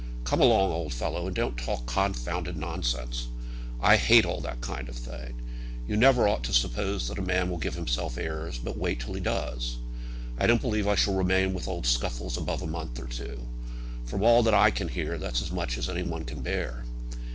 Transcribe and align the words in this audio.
Come 0.23 0.41
along, 0.41 0.71
old 0.71 0.93
fellow, 0.95 1.27
and 1.27 1.35
don't 1.35 1.55
talk 1.59 1.85
confounded 1.85 2.57
nonsense. 2.57 3.27
I 3.79 3.97
hate 3.97 4.25
all 4.25 4.41
that 4.41 4.59
kind 4.59 4.89
of 4.89 4.95
thing. 4.95 5.39
You 5.87 5.95
never 5.95 6.27
ought 6.27 6.43
to 6.45 6.53
suppose 6.53 7.07
that 7.07 7.19
a 7.19 7.21
man 7.21 7.51
will 7.51 7.59
give 7.59 7.75
himself 7.75 8.17
airs, 8.17 8.57
but 8.57 8.79
wait 8.79 9.01
till 9.01 9.13
he 9.13 9.19
does. 9.19 9.77
I 10.39 10.47
don't 10.47 10.59
believe 10.59 10.87
I 10.87 10.95
shall 10.95 11.13
remain 11.13 11.53
with 11.53 11.67
old 11.67 11.85
Scuffles 11.85 12.35
above 12.35 12.63
a 12.63 12.65
month 12.65 12.99
or 12.99 13.05
two. 13.05 13.47
From 14.03 14.23
all 14.23 14.41
that 14.41 14.55
I 14.55 14.71
can 14.71 14.87
hear 14.87 15.19
that's 15.19 15.43
as 15.43 15.51
much 15.51 15.77
as 15.77 15.87
any 15.87 16.01
one 16.01 16.25
can 16.25 16.41
bear." 16.41 16.83